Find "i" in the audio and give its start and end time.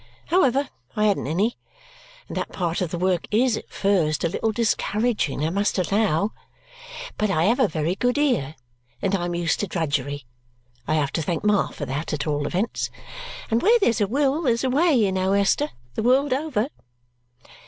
0.95-1.05, 5.45-5.51, 7.29-7.43, 9.13-9.25, 10.87-10.95